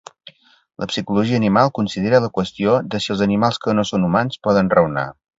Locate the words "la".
0.83-0.85, 2.23-2.31